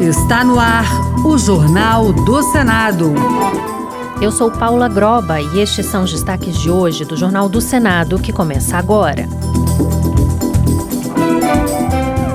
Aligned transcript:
Está 0.00 0.44
no 0.44 0.58
ar 0.58 0.86
o 1.24 1.38
Jornal 1.38 2.12
do 2.12 2.42
Senado. 2.52 3.14
Eu 4.20 4.30
sou 4.30 4.50
Paula 4.50 4.88
Groba 4.88 5.40
e 5.40 5.60
estes 5.60 5.86
são 5.86 6.04
os 6.04 6.12
destaques 6.12 6.56
de 6.58 6.70
hoje 6.70 7.04
do 7.04 7.16
Jornal 7.16 7.48
do 7.48 7.60
Senado 7.60 8.18
que 8.18 8.32
começa 8.32 8.76
agora. 8.76 9.28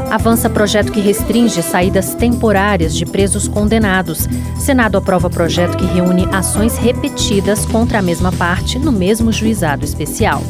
Avança 0.10 0.50
projeto 0.50 0.92
que 0.92 1.00
restringe 1.00 1.62
saídas 1.62 2.16
temporárias 2.16 2.96
de 2.96 3.06
presos 3.06 3.48
condenados. 3.48 4.28
Senado 4.58 4.98
aprova 4.98 5.30
projeto 5.30 5.78
que 5.78 5.86
reúne 5.86 6.28
ações 6.32 6.78
repetidas 6.78 7.66
contra 7.66 8.00
a 8.00 8.02
mesma 8.02 8.32
parte 8.32 8.80
no 8.80 8.92
mesmo 8.92 9.32
juizado 9.32 9.86
especial. 9.86 10.42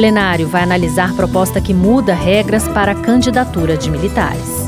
Plenário 0.00 0.48
vai 0.48 0.62
analisar 0.62 1.14
proposta 1.14 1.60
que 1.60 1.74
muda 1.74 2.14
regras 2.14 2.66
para 2.66 2.92
a 2.92 2.94
candidatura 2.94 3.76
de 3.76 3.90
militares. 3.90 4.66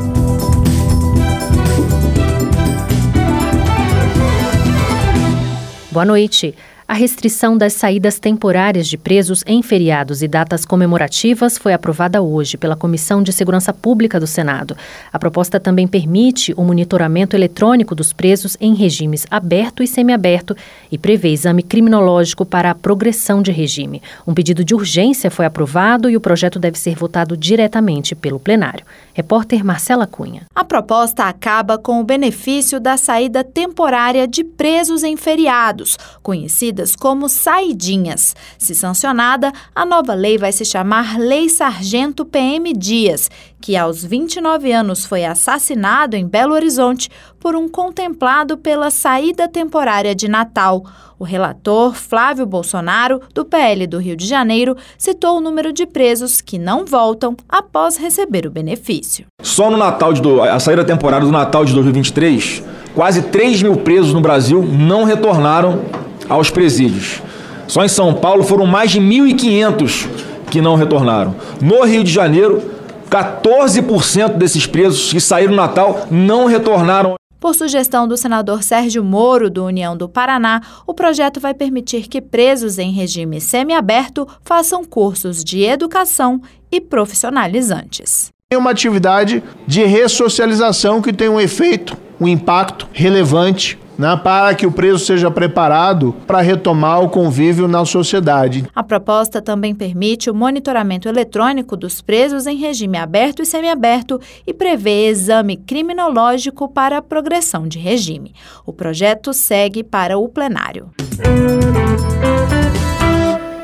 Boa 5.91 6.05
noite. 6.05 6.55
A 6.93 6.95
restrição 6.95 7.57
das 7.57 7.73
saídas 7.73 8.19
temporárias 8.19 8.87
de 8.87 8.99
presos 8.99 9.43
em 9.47 9.63
feriados 9.63 10.23
e 10.23 10.29
datas 10.29 10.67
comemorativas 10.67 11.57
foi 11.57 11.73
aprovada 11.73 12.21
hoje 12.21 12.59
pela 12.59 12.77
Comissão 12.77 13.23
de 13.23 13.33
Segurança 13.33 13.73
Pública 13.73 14.21
do 14.21 14.27
Senado. 14.27 14.77
A 15.11 15.19
proposta 15.19 15.59
também 15.59 15.89
permite 15.89 16.53
o 16.55 16.63
monitoramento 16.63 17.35
eletrônico 17.35 17.95
dos 17.95 18.13
presos 18.13 18.59
em 18.61 18.75
regimes 18.75 19.27
aberto 19.31 19.83
e 19.83 19.87
semiaberto 19.87 20.55
e 20.91 20.99
prevê 20.99 21.31
exame 21.31 21.63
criminológico 21.63 22.45
para 22.45 22.71
a 22.71 22.75
progressão 22.75 23.41
de 23.41 23.51
regime. 23.51 24.03
Um 24.27 24.35
pedido 24.35 24.63
de 24.63 24.75
urgência 24.75 25.31
foi 25.31 25.47
aprovado 25.47 26.11
e 26.11 26.17
o 26.19 26.21
projeto 26.21 26.59
deve 26.59 26.79
ser 26.79 26.95
votado 26.95 27.39
diretamente 27.39 28.15
pelo 28.15 28.39
plenário. 28.39 28.85
Repórter 29.15 29.65
Marcela 29.65 30.07
Cunha. 30.07 30.43
A 30.55 30.63
proposta 30.63 31.25
acaba 31.25 31.79
com 31.79 32.03
o 32.03 32.05
benefício 32.05 32.79
da 32.79 32.99
saída 32.99 33.43
temporária 33.43 34.29
de 34.29 34.45
presos 34.45 35.03
em 35.03 35.17
feriados, 35.17 35.97
conhecida 36.23 36.82
conhecidas 36.83 36.97
como 36.97 37.29
saidinhas. 37.29 38.35
Se 38.59 38.75
sancionada, 38.75 39.53
a 39.75 39.87
nova 39.87 40.15
lei 40.15 40.37
vai 40.37 40.53
se 40.53 40.65
chamar 40.65 41.19
Lei 41.19 41.49
Sargento 41.49 42.25
PM 42.25 42.73
Dias, 42.73 43.31
que 43.61 43.77
aos 43.77 44.05
29 44.05 44.73
anos 44.73 45.05
foi 45.05 45.25
assassinado 45.25 46.17
em 46.17 46.27
Belo 46.27 46.55
Horizonte 46.55 47.09
por 47.39 47.55
um 47.55 47.69
contemplado 47.69 48.57
pela 48.57 48.91
saída 48.91 49.49
temporária 49.49 50.15
de 50.15 50.29
Natal. 50.29 50.85
O 51.19 51.25
relator 51.25 51.95
Flávio 51.95 52.45
Bolsonaro, 52.45 53.21
do 53.33 53.45
PL 53.45 53.87
do 53.87 53.99
Rio 53.99 54.17
de 54.17 54.27
Janeiro, 54.27 54.77
citou 54.99 55.39
o 55.39 55.41
número 55.41 55.73
de 55.73 55.87
presos 55.87 56.41
que 56.41 56.59
não 56.59 56.85
voltam 56.85 57.37
após 57.49 57.97
receber 57.97 58.45
o 58.45 58.51
benefício. 58.51 59.27
Só 59.41 59.71
no 59.71 59.77
Natal 59.77 60.13
de 60.13 60.21
do, 60.21 60.43
a 60.43 60.59
saída 60.59 60.85
temporária 60.85 61.25
do 61.25 61.33
Natal 61.33 61.65
de 61.65 61.73
2023, 61.75 62.65
quase 62.93 63.23
3 63.23 63.63
mil 63.63 63.77
presos 63.77 64.13
no 64.13 64.21
Brasil 64.21 64.63
não 64.63 65.05
retornaram 65.05 65.81
aos 66.33 66.51
presídios. 66.51 67.23
Só 67.69 67.85
em 67.85 67.89
São 67.89 68.15
Paulo 68.15 68.43
foram 68.43 68.67
mais 68.67 68.91
de 68.91 69.01
1.500 69.01 70.09
que 70.51 70.61
não 70.61 70.75
retornaram. 70.75 71.35
No 71.61 71.85
Rio 71.85 72.03
de 72.03 72.13
Janeiro, 72.13 72.63
14% 73.11 74.37
desses 74.37 74.67
presos 74.67 75.13
que 75.13 75.21
saíram 75.21 75.51
no 75.53 75.57
Natal 75.57 76.07
não 76.11 76.47
retornaram. 76.47 77.15
Por 77.39 77.55
sugestão 77.55 78.07
do 78.07 78.17
senador 78.17 78.63
Sérgio 78.63 79.03
Moro, 79.03 79.51
do 79.51 79.65
União 79.65 79.97
do 79.97 80.09
Paraná, 80.09 80.63
o 80.87 80.95
projeto 80.95 81.41
vai 81.41 81.53
permitir 81.53 82.09
que 82.09 82.21
presos 82.21 82.79
em 82.79 82.93
regime 82.93 83.41
semiaberto 83.41 84.27
façam 84.45 84.85
cursos 84.85 85.43
de 85.43 85.63
educação 85.63 86.41
e 86.71 86.81
profissionalizantes. 86.81 88.31
É 88.51 88.57
uma 88.57 88.71
atividade 88.71 89.43
de 89.67 89.85
ressocialização 89.85 91.03
que 91.03 91.13
tem 91.13 91.29
um 91.29 91.41
efeito, 91.41 91.97
um 92.21 92.29
impacto 92.29 92.87
relevante 92.93 93.79
né, 93.99 94.17
para 94.17 94.55
que 94.55 94.67
o 94.67 94.73
preso 94.73 94.99
seja 94.99 95.31
preparado 95.31 96.15
para 96.27 96.41
retomar 96.41 97.03
o 97.03 97.09
convívio 97.09 97.69
na 97.69 97.85
sociedade. 97.85 98.65
A 98.75 98.83
proposta 98.83 99.41
também 99.41 99.75
permite 99.75 100.31
o 100.31 100.35
monitoramento 100.35 101.09
eletrônico 101.09 101.77
dos 101.77 102.01
presos 102.01 102.47
em 102.47 102.57
regime 102.57 102.99
aberto 102.99 103.43
e 103.43 103.47
semiaberto 103.47 104.21
e 104.47 104.53
prevê 104.53 105.09
exame 105.09 105.57
criminológico 105.57 106.69
para 106.69 106.99
a 106.99 107.03
progressão 107.03 107.67
de 107.67 107.79
regime. 107.79 108.35
O 108.67 108.73
projeto 108.73 109.33
segue 109.33 109.83
para 109.83 110.19
o 110.19 110.29
plenário. 110.29 110.91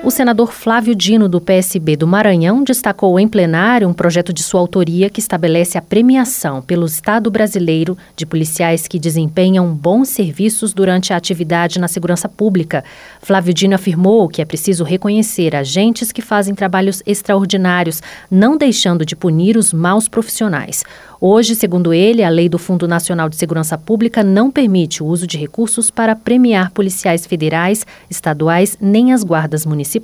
O 0.09 0.11
senador 0.11 0.55
Flávio 0.55 0.95
Dino, 0.95 1.29
do 1.29 1.39
PSB 1.39 1.95
do 1.95 2.07
Maranhão, 2.07 2.65
destacou 2.65 3.21
em 3.21 3.29
plenário 3.29 3.87
um 3.87 3.93
projeto 3.93 4.33
de 4.33 4.43
sua 4.43 4.59
autoria 4.59 5.11
que 5.11 5.21
estabelece 5.21 5.77
a 5.77 5.83
premiação 5.83 6.63
pelo 6.63 6.87
Estado 6.87 7.31
brasileiro 7.31 7.95
de 8.17 8.25
policiais 8.25 8.89
que 8.89 8.99
desempenham 8.99 9.69
bons 9.69 10.09
serviços 10.09 10.73
durante 10.73 11.13
a 11.13 11.17
atividade 11.19 11.79
na 11.79 11.89
segurança 11.89 12.27
pública. 12.27 12.83
Flávio 13.21 13.53
Dino 13.53 13.75
afirmou 13.75 14.31
que 14.31 14.41
é 14.41 14.47
preciso 14.47 14.83
reconhecer 14.83 15.55
agentes 15.55 16.11
que 16.11 16.23
fazem 16.23 16.55
trabalhos 16.55 17.03
extraordinários, 17.05 18.03
não 18.31 18.57
deixando 18.57 19.05
de 19.05 19.15
punir 19.15 19.59
os 19.59 19.75
maus 19.75 20.09
profissionais. 20.09 20.85
Hoje, 21.21 21.57
segundo 21.57 21.93
ele, 21.93 22.23
a 22.23 22.29
lei 22.29 22.49
do 22.49 22.59
Fundo 22.59 22.87
Nacional 22.87 23.29
de 23.29 23.35
Segurança 23.35 23.77
Pública 23.77 24.23
não 24.23 24.53
permite 24.53 25.03
o 25.03 25.07
uso 25.07 25.27
de 25.27 25.37
recursos 25.37 25.91
para 25.91 26.15
premiar 26.15 26.71
policiais 26.71 27.27
federais, 27.27 27.85
estaduais 28.09 28.79
nem 28.81 29.13
as 29.13 29.25
guardas 29.25 29.67
municipais. 29.67 29.98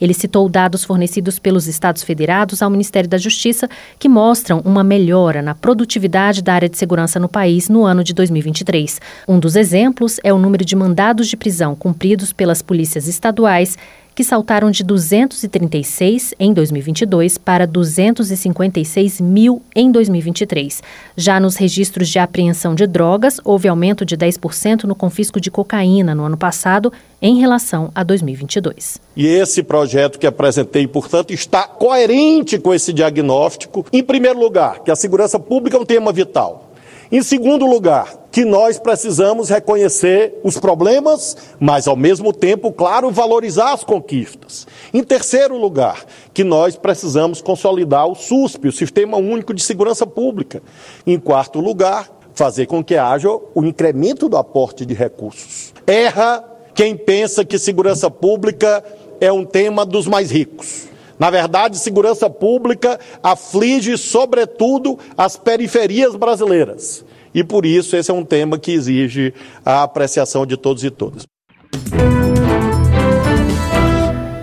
Ele 0.00 0.14
citou 0.14 0.48
dados 0.48 0.84
fornecidos 0.84 1.38
pelos 1.38 1.66
Estados 1.66 2.02
Federados 2.02 2.62
ao 2.62 2.70
Ministério 2.70 3.08
da 3.08 3.18
Justiça 3.18 3.68
que 3.98 4.08
mostram 4.08 4.60
uma 4.64 4.82
melhora 4.82 5.42
na 5.42 5.54
produtividade 5.54 6.42
da 6.42 6.54
área 6.54 6.68
de 6.68 6.78
segurança 6.78 7.18
no 7.18 7.28
país 7.28 7.68
no 7.68 7.84
ano 7.84 8.02
de 8.02 8.14
2023. 8.14 9.00
Um 9.26 9.38
dos 9.38 9.56
exemplos 9.56 10.18
é 10.22 10.32
o 10.32 10.38
número 10.38 10.64
de 10.64 10.76
mandados 10.76 11.28
de 11.28 11.36
prisão 11.36 11.74
cumpridos 11.74 12.32
pelas 12.32 12.62
polícias 12.62 13.06
estaduais 13.08 13.76
que 14.16 14.24
saltaram 14.24 14.70
de 14.70 14.82
236 14.82 16.34
em 16.40 16.54
2022 16.54 17.36
para 17.36 17.66
256 17.66 19.20
mil 19.20 19.60
em 19.74 19.92
2023. 19.92 20.82
Já 21.14 21.38
nos 21.38 21.56
registros 21.56 22.08
de 22.08 22.18
apreensão 22.18 22.74
de 22.74 22.86
drogas, 22.86 23.38
houve 23.44 23.68
aumento 23.68 24.06
de 24.06 24.16
10% 24.16 24.84
no 24.84 24.94
confisco 24.94 25.38
de 25.38 25.50
cocaína 25.50 26.14
no 26.14 26.24
ano 26.24 26.36
passado 26.38 26.90
em 27.20 27.38
relação 27.38 27.90
a 27.94 28.02
2022. 28.02 28.98
E 29.14 29.26
esse 29.26 29.62
projeto 29.62 30.18
que 30.18 30.26
apresentei, 30.26 30.86
portanto, 30.86 31.34
está 31.34 31.64
coerente 31.64 32.58
com 32.58 32.72
esse 32.72 32.94
diagnóstico. 32.94 33.84
Em 33.92 34.02
primeiro 34.02 34.40
lugar, 34.40 34.82
que 34.82 34.90
a 34.90 34.96
segurança 34.96 35.38
pública 35.38 35.76
é 35.76 35.80
um 35.80 35.84
tema 35.84 36.10
vital. 36.10 36.65
Em 37.10 37.22
segundo 37.22 37.64
lugar, 37.66 38.26
que 38.32 38.44
nós 38.44 38.78
precisamos 38.78 39.48
reconhecer 39.48 40.34
os 40.42 40.58
problemas, 40.58 41.36
mas 41.60 41.86
ao 41.86 41.96
mesmo 41.96 42.32
tempo, 42.32 42.72
claro, 42.72 43.10
valorizar 43.10 43.72
as 43.72 43.84
conquistas. 43.84 44.66
Em 44.92 45.02
terceiro 45.04 45.56
lugar, 45.56 46.04
que 46.34 46.42
nós 46.42 46.76
precisamos 46.76 47.40
consolidar 47.40 48.06
o 48.08 48.14
SUSP, 48.14 48.68
o 48.68 48.72
Sistema 48.72 49.16
Único 49.16 49.54
de 49.54 49.62
Segurança 49.62 50.06
Pública. 50.06 50.62
Em 51.06 51.18
quarto 51.18 51.60
lugar, 51.60 52.10
fazer 52.34 52.66
com 52.66 52.82
que 52.82 52.96
haja 52.96 53.30
o 53.30 53.64
incremento 53.64 54.28
do 54.28 54.36
aporte 54.36 54.84
de 54.84 54.92
recursos. 54.92 55.72
Erra 55.86 56.44
quem 56.74 56.94
pensa 56.94 57.42
que 57.42 57.58
segurança 57.58 58.10
pública 58.10 58.84
é 59.18 59.32
um 59.32 59.46
tema 59.46 59.86
dos 59.86 60.06
mais 60.06 60.30
ricos. 60.30 60.88
Na 61.18 61.30
verdade, 61.30 61.78
segurança 61.78 62.28
pública 62.28 62.98
aflige, 63.22 63.96
sobretudo, 63.96 64.98
as 65.16 65.36
periferias 65.36 66.14
brasileiras. 66.14 67.04
E 67.34 67.44
por 67.44 67.66
isso 67.66 67.96
esse 67.96 68.10
é 68.10 68.14
um 68.14 68.24
tema 68.24 68.58
que 68.58 68.72
exige 68.72 69.34
a 69.64 69.82
apreciação 69.82 70.46
de 70.46 70.56
todos 70.56 70.84
e 70.84 70.90
todas. 70.90 71.26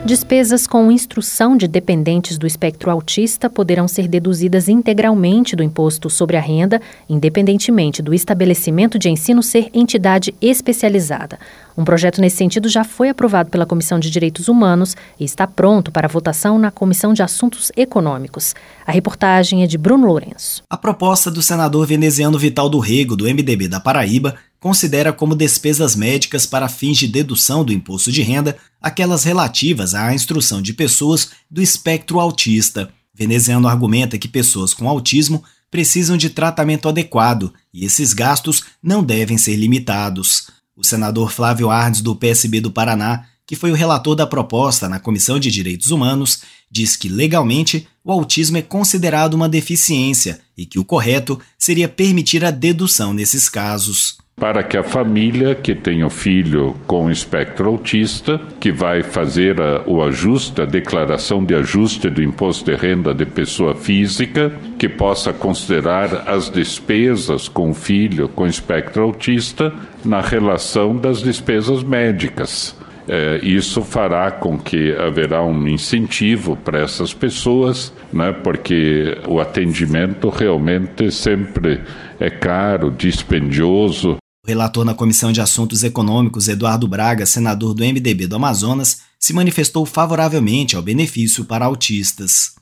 Despesas 0.05 0.67
com 0.67 0.91
instrução 0.91 1.55
de 1.55 1.65
dependentes 1.65 2.37
do 2.37 2.45
espectro 2.45 2.91
autista 2.91 3.49
poderão 3.49 3.87
ser 3.87 4.05
deduzidas 4.05 4.67
integralmente 4.67 5.55
do 5.55 5.63
imposto 5.63 6.09
sobre 6.09 6.35
a 6.35 6.41
renda, 6.41 6.81
independentemente 7.07 8.01
do 8.01 8.13
estabelecimento 8.13 8.99
de 8.99 9.09
ensino 9.09 9.41
ser 9.41 9.69
entidade 9.73 10.35
especializada. 10.41 11.39
Um 11.77 11.85
projeto 11.85 12.19
nesse 12.19 12.35
sentido 12.35 12.67
já 12.67 12.83
foi 12.83 13.07
aprovado 13.07 13.49
pela 13.49 13.65
Comissão 13.65 13.97
de 13.97 14.09
Direitos 14.09 14.49
Humanos 14.49 14.93
e 15.17 15.23
está 15.23 15.47
pronto 15.47 15.89
para 15.89 16.09
votação 16.09 16.59
na 16.59 16.69
Comissão 16.69 17.13
de 17.13 17.23
Assuntos 17.23 17.71
Econômicos. 17.73 18.53
A 18.85 18.91
reportagem 18.91 19.63
é 19.63 19.67
de 19.67 19.77
Bruno 19.77 20.05
Lourenço. 20.05 20.63
A 20.69 20.75
proposta 20.75 21.31
do 21.31 21.41
senador 21.41 21.87
veneziano 21.87 22.37
Vital 22.37 22.69
do 22.69 22.77
Rego, 22.77 23.15
do 23.15 23.23
MDB 23.23 23.69
da 23.69 23.79
Paraíba, 23.79 24.35
considera 24.63 25.11
como 25.11 25.35
despesas 25.35 25.93
médicas 25.93 26.45
para 26.45 26.69
fins 26.69 26.97
de 26.97 27.05
dedução 27.05 27.65
do 27.65 27.73
imposto 27.73 28.09
de 28.13 28.21
renda 28.21 28.57
aquelas 28.81 29.25
relativas 29.25 29.93
à 29.93 30.15
instrução 30.15 30.61
de 30.61 30.71
pessoas 30.71 31.31
do 31.51 31.61
espectro 31.61 32.17
autista. 32.17 32.89
Veneziano 33.13 33.67
argumenta 33.67 34.17
que 34.17 34.25
pessoas 34.25 34.73
com 34.73 34.87
autismo 34.87 35.43
precisam 35.69 36.15
de 36.15 36.29
tratamento 36.29 36.87
adequado 36.87 37.53
e 37.73 37.83
esses 37.83 38.13
gastos 38.13 38.63
não 38.81 39.03
devem 39.03 39.37
ser 39.37 39.57
limitados. 39.57 40.47
O 40.77 40.83
senador 40.85 41.29
Flávio 41.29 41.69
Ardes, 41.69 41.99
do 41.99 42.15
PSB 42.15 42.61
do 42.61 42.71
Paraná, 42.71 43.25
que 43.45 43.57
foi 43.57 43.69
o 43.69 43.75
relator 43.75 44.15
da 44.15 44.25
proposta 44.25 44.87
na 44.87 44.97
Comissão 44.97 45.37
de 45.39 45.51
Direitos 45.51 45.91
Humanos, 45.91 46.39
diz 46.71 46.95
que 46.95 47.09
legalmente 47.09 47.85
o 48.01 48.13
autismo 48.13 48.55
é 48.55 48.61
considerado 48.61 49.33
uma 49.33 49.49
deficiência 49.49 50.39
e 50.57 50.65
que 50.65 50.79
o 50.79 50.85
correto 50.85 51.37
seria 51.59 51.89
permitir 51.89 52.45
a 52.45 52.49
dedução 52.49 53.11
nesses 53.13 53.49
casos 53.49 54.22
para 54.35 54.63
que 54.63 54.77
a 54.77 54.83
família 54.83 55.55
que 55.55 55.75
tem 55.75 56.03
o 56.03 56.09
filho 56.09 56.75
com 56.87 57.09
espectro 57.09 57.69
autista, 57.69 58.41
que 58.59 58.71
vai 58.71 59.03
fazer 59.03 59.61
a, 59.61 59.83
o 59.85 60.03
ajuste, 60.03 60.61
a 60.61 60.65
declaração 60.65 61.43
de 61.43 61.55
ajuste 61.55 62.09
do 62.09 62.21
imposto 62.21 62.69
de 62.69 62.75
renda 62.75 63.13
de 63.13 63.25
pessoa 63.25 63.75
física, 63.75 64.51
que 64.77 64.89
possa 64.89 65.31
considerar 65.31 66.27
as 66.27 66.49
despesas 66.49 67.47
com 67.47 67.69
o 67.69 67.73
filho 67.73 68.27
com 68.27 68.45
espectro 68.47 69.03
autista 69.03 69.71
na 70.03 70.19
relação 70.19 70.95
das 70.97 71.21
despesas 71.21 71.83
médicas. 71.83 72.75
É, 73.07 73.39
isso 73.43 73.81
fará 73.81 74.31
com 74.31 74.57
que 74.57 74.95
haverá 74.95 75.43
um 75.43 75.67
incentivo 75.67 76.55
para 76.55 76.79
essas 76.79 77.13
pessoas, 77.13 77.93
né, 78.11 78.31
porque 78.31 79.17
o 79.27 79.41
atendimento 79.41 80.29
realmente 80.29 81.11
sempre 81.11 81.81
é 82.19 82.29
caro, 82.29 82.89
dispendioso, 82.89 84.17
o 84.45 84.47
relator 84.49 84.83
na 84.83 84.93
Comissão 84.93 85.31
de 85.31 85.39
Assuntos 85.39 85.85
Econômicos, 85.85 86.49
Eduardo 86.49 86.85
Braga, 86.85 87.25
senador 87.25 87.73
do 87.73 87.81
MDB 87.81 88.27
do 88.27 88.35
Amazonas, 88.35 88.99
se 89.17 89.31
manifestou 89.31 89.85
favoravelmente 89.85 90.75
ao 90.75 90.81
benefício 90.81 91.45
para 91.45 91.63
autistas. 91.63 92.53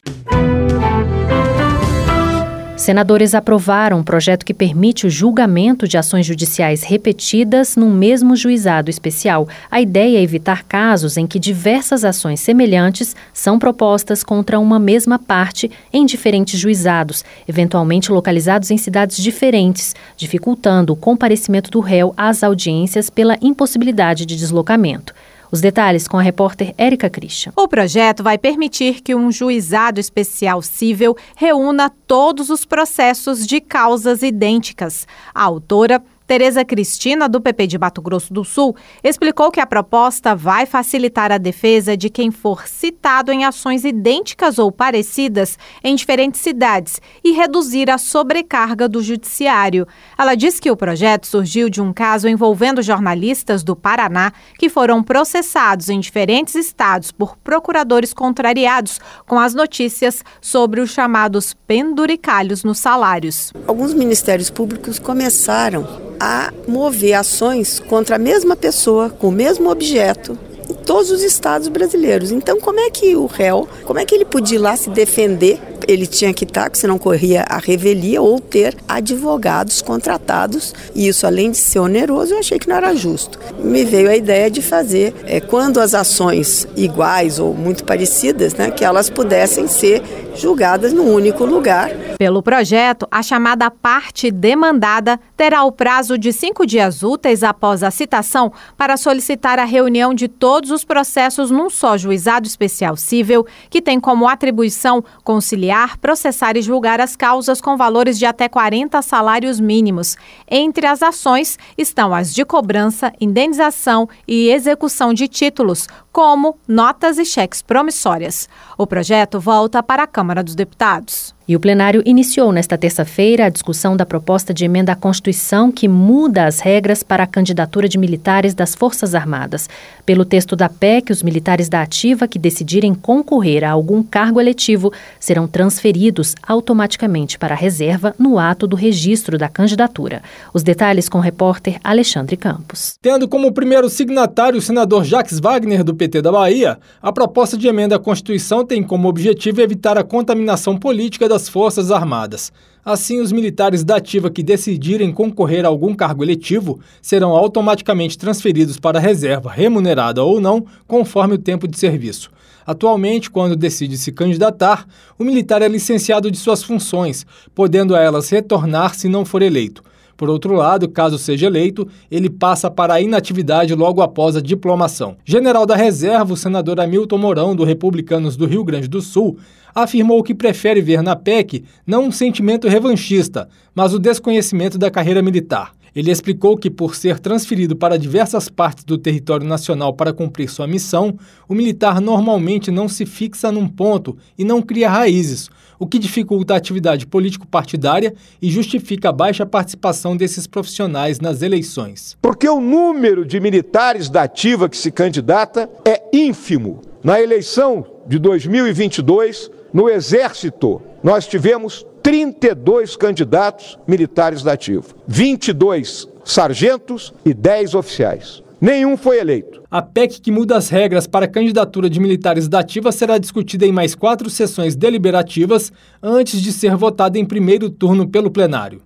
Senadores 2.82 3.36
aprovaram 3.36 4.00
um 4.00 4.04
projeto 4.04 4.44
que 4.44 4.56
permite 4.56 5.06
o 5.06 5.10
julgamento 5.10 5.88
de 5.88 6.00
ações 6.00 6.26
judiciais 6.26 6.82
repetidas 6.82 7.76
num 7.76 7.94
mesmo 7.94 8.36
juizado 8.36 8.90
especial. 8.90 9.48
A 9.70 9.80
ideia 9.80 10.18
é 10.18 10.24
evitar 10.24 10.64
casos 10.64 11.16
em 11.16 11.28
que 11.28 11.38
diversas 11.38 12.04
ações 12.04 12.40
semelhantes 12.40 13.16
são 13.32 13.60
propostas 13.60 14.24
contra 14.24 14.60
uma 14.60 14.80
mesma 14.80 15.20
parte 15.20 15.70
em 15.94 16.08
diferentes 16.08 16.60
juizados, 16.60 17.24
eventualmente 17.48 18.12
localizados 18.12 18.72
em 18.72 18.80
cidades 18.80 19.18
diferentes, 19.18 19.96
dificultando 20.18 20.94
o 20.94 20.96
comparecimento 20.96 21.70
do 21.70 21.82
réu 21.82 22.16
às 22.18 22.42
audiências 22.42 23.12
pela 23.12 23.38
impossibilidade 23.44 24.26
de 24.26 24.36
deslocamento. 24.36 25.14
Os 25.52 25.60
detalhes 25.60 26.08
com 26.08 26.18
a 26.18 26.22
repórter 26.22 26.74
Érica 26.78 27.10
Christian. 27.10 27.52
O 27.58 27.68
projeto 27.68 28.24
vai 28.24 28.38
permitir 28.38 29.02
que 29.02 29.14
um 29.14 29.30
juizado 29.32 30.00
especial 30.00 30.62
civil 30.62 31.16
reúna 31.36 31.92
todos 32.08 32.50
os 32.50 32.64
processos 32.64 33.46
de 33.46 33.60
causas 33.60 34.24
idênticas. 34.24 35.06
A 35.34 35.44
autora 35.44 36.02
Tereza 36.32 36.64
Cristina, 36.64 37.28
do 37.28 37.42
PP 37.42 37.68
de 37.68 37.78
Mato 37.78 38.02
Grosso 38.02 38.34
do 38.34 38.46
Sul, 38.46 38.74
explicou 39.04 39.52
que 39.52 39.60
a 39.60 39.66
proposta 39.66 40.34
vai 40.34 40.66
facilitar 40.66 41.30
a 41.30 41.38
defesa 41.38 41.98
de 41.98 42.10
quem 42.10 42.32
for 42.32 42.70
citado 42.70 43.34
em 43.34 43.44
ações 43.44 43.84
idênticas 43.84 44.58
ou 44.58 44.72
parecidas 44.72 45.60
em 45.84 45.94
diferentes 45.94 46.40
cidades 46.40 47.02
e 47.22 47.34
reduzir 47.34 47.92
a 47.92 47.98
sobrecarga 47.98 48.88
do 48.88 49.04
judiciário. 49.04 49.86
Ela 50.18 50.34
diz 50.34 50.58
que 50.58 50.72
o 50.72 50.78
projeto 50.78 51.28
surgiu 51.28 51.70
de 51.70 51.82
um 51.82 51.92
caso 51.92 52.30
envolvendo 52.30 52.82
jornalistas 52.82 53.62
do 53.62 53.76
Paraná 53.76 54.32
que 54.58 54.70
foram 54.70 55.04
processados 55.04 55.90
em 55.90 56.00
diferentes 56.00 56.56
estados 56.56 57.12
por 57.12 57.36
procuradores 57.36 58.14
contrariados 58.14 59.02
com 59.28 59.38
as 59.38 59.54
notícias 59.54 60.24
sobre 60.40 60.80
os 60.80 60.92
chamados 60.92 61.54
penduricalhos 61.68 62.64
nos 62.64 62.80
salários. 62.80 63.52
Alguns 63.68 63.94
ministérios 63.94 64.50
públicos 64.50 64.98
começaram 64.98 66.10
a 66.24 66.54
mover 66.68 67.16
ações 67.16 67.80
contra 67.80 68.18
a 68.18 68.20
mesma 68.20 68.56
pessoa, 68.56 69.10
com 69.10 69.30
o 69.30 69.32
mesmo 69.32 69.72
objeto, 69.72 70.38
em 70.70 70.74
todos 70.76 71.10
os 71.10 71.24
estados 71.24 71.68
brasileiros. 71.68 72.32
Então, 72.32 72.60
como 72.60 72.80
é 72.80 72.92
que 72.92 73.16
o 73.16 73.26
réu, 73.26 73.68
como 73.86 73.98
é 73.98 74.06
que 74.06 74.14
ele 74.14 74.24
podia 74.24 74.60
ir 74.60 74.62
lá 74.62 74.78
se 74.78 74.92
defender 74.92 75.60
ele 75.88 76.06
tinha 76.08 76.34
que 76.34 76.44
estar, 76.44 76.70
senão 76.74 76.98
corria 76.98 77.46
a 77.48 77.58
revelia, 77.58 78.22
ou 78.22 78.40
ter 78.40 78.76
advogados 78.88 79.82
contratados. 79.82 80.74
E 80.96 81.08
isso, 81.08 81.26
além 81.26 81.52
de 81.52 81.58
ser 81.58 81.80
oneroso, 81.80 82.34
eu 82.34 82.40
achei 82.40 82.60
que 82.60 82.68
não 82.68 82.76
era 82.76 82.96
justo. 82.96 83.40
Me 83.64 83.84
veio 83.84 84.10
a 84.10 84.16
ideia 84.16 84.50
de 84.50 84.62
fazer, 84.62 85.14
é, 85.26 85.40
quando 85.40 85.80
as 85.80 85.94
ações 85.94 86.68
iguais 86.76 87.40
ou 87.40 87.54
muito 87.54 87.84
parecidas, 87.84 88.54
né, 88.54 88.72
que 88.72 88.84
elas 88.84 89.10
pudessem 89.10 89.68
ser 89.68 90.02
julgadas 90.36 90.94
num 90.94 91.14
único 91.14 91.46
lugar. 91.46 91.90
Pelo 92.18 92.42
projeto, 92.42 93.08
a 93.12 93.22
chamada 93.22 93.70
parte 93.70 94.32
demandada 94.32 95.20
terá 95.36 95.64
o 95.64 95.72
prazo 95.72 96.18
de 96.18 96.32
cinco 96.32 96.66
dias 96.66 97.04
úteis 97.04 97.44
após 97.44 97.84
a 97.84 97.92
citação 97.92 98.52
para 98.78 98.98
solicitar 98.98 99.60
a 99.60 99.66
reunião 99.66 100.14
de 100.14 100.28
todos 100.28 100.72
os 100.72 100.84
processos 100.84 101.52
num 101.52 101.70
só 101.70 101.98
juizado 101.98 102.48
especial 102.48 102.96
civil, 102.96 103.46
que 103.70 103.82
tem 103.82 104.00
como 104.00 104.28
atribuição 104.28 105.04
conciliar 105.24 105.71
processar 106.00 106.58
e 106.58 106.62
julgar 106.62 107.00
as 107.00 107.16
causas 107.16 107.62
com 107.62 107.78
valores 107.78 108.18
de 108.20 108.26
até 108.26 108.48
40 108.50 109.02
salários 109.02 109.60
mínimos. 109.60 110.18
Entre 110.50 110.86
as 110.86 111.02
ações 111.02 111.58
estão 111.78 112.14
as 112.14 112.34
de 112.34 112.44
cobrança, 112.44 113.14
indenização 113.20 114.08
e 114.28 114.50
execução 114.50 115.14
de 115.14 115.28
títulos, 115.28 115.88
como 116.12 116.58
notas 116.68 117.18
e 117.18 117.26
cheques 117.26 117.62
promissórias. 117.62 118.50
O 118.78 118.86
projeto 118.86 119.40
volta 119.40 119.82
para 119.82 120.04
a 120.04 120.08
Câmara 120.08 120.44
dos 120.44 120.56
Deputados. 120.56 121.34
E 121.52 121.56
o 121.58 121.60
plenário 121.60 122.02
iniciou 122.06 122.50
nesta 122.54 122.78
terça-feira 122.78 123.48
a 123.48 123.50
discussão 123.50 123.98
da 123.98 124.06
proposta 124.06 124.54
de 124.54 124.64
emenda 124.64 124.94
à 124.94 124.96
Constituição 124.96 125.70
que 125.70 125.86
muda 125.86 126.46
as 126.46 126.62
regras 126.62 127.04
para 127.04 127.24
a 127.24 127.28
candidatura 127.28 127.90
de 127.90 127.98
militares 127.98 128.54
das 128.54 128.74
Forças 128.74 129.14
Armadas. 129.14 129.68
Pelo 130.06 130.24
texto 130.24 130.56
da 130.56 130.70
PEC, 130.70 131.12
os 131.12 131.22
militares 131.22 131.68
da 131.68 131.82
ativa 131.82 132.26
que 132.26 132.40
decidirem 132.40 132.96
concorrer 132.96 133.66
a 133.66 133.72
algum 133.72 134.02
cargo 134.02 134.40
eletivo 134.40 134.94
serão 135.20 135.46
transferidos 135.46 136.36
automaticamente 136.42 137.38
para 137.38 137.54
a 137.54 137.58
reserva 137.58 138.16
no 138.18 138.40
ato 138.40 138.66
do 138.66 138.78
registro 138.78 139.38
da 139.38 139.50
candidatura. 139.50 140.22
Os 140.54 140.64
detalhes 140.64 141.10
com 141.10 141.18
o 141.18 141.22
repórter 141.22 141.82
Alexandre 141.84 142.38
Campos. 142.38 142.96
Tendo 143.02 143.28
como 143.28 143.52
primeiro 143.52 143.90
signatário 143.90 144.58
o 144.58 144.62
senador 144.62 145.04
Jacques 145.04 145.38
Wagner, 145.38 145.84
do 145.84 145.94
PT 145.94 146.22
da 146.22 146.32
Bahia, 146.32 146.80
a 147.02 147.12
proposta 147.12 147.58
de 147.58 147.68
emenda 147.68 147.98
à 147.98 148.00
Constituição 148.00 148.66
tem 148.66 148.82
como 148.82 149.10
objetivo 149.10 149.60
evitar 149.60 149.98
a 149.98 150.04
contaminação 150.06 150.78
política 150.78 151.28
das 151.42 151.50
Forças 151.50 151.90
Armadas. 151.90 152.52
Assim, 152.86 153.20
os 153.20 153.32
militares 153.32 153.84
da 153.84 153.96
ativa 153.96 154.30
que 154.30 154.44
decidirem 154.44 155.12
concorrer 155.12 155.66
a 155.66 155.68
algum 155.68 155.96
cargo 155.96 156.24
eletivo 156.24 156.80
serão 157.02 157.32
automaticamente 157.32 158.16
transferidos 158.16 158.78
para 158.78 159.00
a 159.00 159.02
reserva, 159.02 159.52
remunerada 159.52 160.24
ou 160.24 160.40
não, 160.40 160.64
conforme 160.88 161.34
o 161.34 161.40
tempo 161.40 161.68
de 161.68 161.80
serviço. 161.80 162.30
Atualmente, 162.64 163.32
quando 163.32 163.56
decide 163.56 163.98
se 163.98 164.12
candidatar, 164.12 164.86
o 165.18 165.24
militar 165.24 165.64
é 165.64 165.68
licenciado 165.68 166.30
de 166.30 166.38
suas 166.38 166.64
funções, 166.64 167.26
podendo 167.56 167.96
a 167.96 168.00
elas 168.00 168.30
retornar 168.30 168.94
se 168.94 169.10
não 169.10 169.26
for 169.26 169.42
eleito. 169.42 169.84
Por 170.22 170.30
outro 170.30 170.54
lado, 170.54 170.88
caso 170.88 171.18
seja 171.18 171.48
eleito, 171.48 171.88
ele 172.12 172.30
passa 172.30 172.70
para 172.70 172.94
a 172.94 173.02
inatividade 173.02 173.74
logo 173.74 174.04
após 174.04 174.36
a 174.36 174.40
diplomação. 174.40 175.18
General 175.26 175.66
da 175.66 175.76
Reserva, 175.76 176.32
o 176.32 176.38
senador 176.38 176.80
Hamilton 176.80 177.18
Mourão, 177.18 177.56
do 177.56 177.64
Republicanos 177.64 178.38
do 178.38 178.46
Rio 178.46 178.64
Grande 178.64 178.88
do 178.88 179.02
Sul, 179.02 179.40
afirmou 179.74 180.22
que 180.22 180.36
prefere 180.36 180.80
ver 180.80 181.02
na 181.02 181.16
PEC 181.16 181.64
não 181.88 182.06
um 182.06 182.12
sentimento 182.12 182.68
revanchista, 182.68 183.50
mas 183.74 183.96
o 183.96 184.00
desconhecimento 184.00 184.78
da 184.78 184.92
carreira 184.92 185.24
militar. 185.24 185.74
Ele 185.96 186.12
explicou 186.12 186.56
que, 186.56 186.70
por 186.70 186.96
ser 186.96 187.20
transferido 187.20 187.76
para 187.76 187.98
diversas 187.98 188.48
partes 188.48 188.84
do 188.84 189.00
território 189.00 189.46
nacional 189.48 189.92
para 189.92 190.14
cumprir 190.14 190.50
sua 190.50 190.68
missão, 190.68 191.18
o 191.50 191.56
militar 191.56 192.00
normalmente 192.00 192.70
não 192.70 192.88
se 192.88 193.08
fixa 193.08 193.52
num 193.52 193.68
ponto 193.68 194.16
e 194.38 194.46
não 194.46 194.62
cria 194.62 194.90
raízes, 194.90 195.50
o 195.82 195.88
que 195.88 195.98
dificulta 195.98 196.54
a 196.54 196.58
atividade 196.58 197.08
político-partidária 197.08 198.14
e 198.40 198.52
justifica 198.52 199.10
a 199.10 199.12
baixa 199.12 199.48
participação 199.48 200.16
desses 200.16 200.46
profissionais 200.46 201.20
nas 201.20 201.42
eleições. 201.42 202.16
Porque 202.22 202.48
o 202.48 202.62
número 202.62 203.26
de 203.26 203.40
militares 203.40 204.08
da 204.08 204.22
ativa 204.22 204.70
que 204.70 204.78
se 204.78 204.92
candidata 204.92 205.68
é 205.84 206.04
ínfimo. 206.14 206.82
Na 207.04 207.20
eleição 207.20 207.84
de 208.06 208.20
2022, 208.20 209.50
no 209.74 209.90
Exército, 209.90 210.80
nós 211.02 211.26
tivemos 211.26 211.84
32 212.04 212.96
candidatos 212.96 213.80
militares 213.88 214.44
da 214.44 214.52
ativa, 214.52 214.86
22 215.08 216.08
sargentos 216.24 217.12
e 217.26 217.34
10 217.34 217.74
oficiais. 217.74 218.44
Nenhum 218.62 218.96
foi 218.96 219.18
eleito. 219.18 219.64
A 219.72 219.82
PEC 219.82 220.22
que 220.22 220.32
muda 220.32 220.56
as 220.56 220.70
regras 220.70 221.08
para 221.08 221.26
a 221.26 221.28
candidatura 221.28 221.90
de 221.90 222.00
militares 222.00 222.48
da 222.48 222.60
ativa 222.60 222.92
será 222.92 223.18
discutida 223.18 223.66
em 223.66 223.72
mais 223.72 223.96
quatro 223.96 224.30
sessões 224.30 224.76
deliberativas 224.76 225.74
antes 226.02 226.40
de 226.40 226.54
ser 226.54 226.76
votada 226.76 227.18
em 227.18 227.26
primeiro 227.26 227.72
turno 227.72 228.08
pelo 228.08 228.30
plenário. 228.30 228.80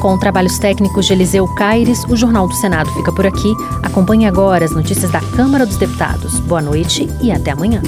Com 0.00 0.18
trabalhos 0.18 0.58
técnicos 0.58 1.06
de 1.06 1.12
Eliseu 1.12 1.46
Caires, 1.54 2.02
o 2.04 2.16
Jornal 2.16 2.48
do 2.48 2.54
Senado 2.54 2.90
fica 2.94 3.12
por 3.12 3.26
aqui. 3.26 3.52
Acompanhe 3.82 4.24
agora 4.24 4.64
as 4.64 4.74
notícias 4.74 5.10
da 5.12 5.20
Câmara 5.20 5.66
dos 5.66 5.76
Deputados. 5.76 6.40
Boa 6.40 6.62
noite 6.62 7.06
e 7.22 7.30
até 7.30 7.50
amanhã. 7.50 7.82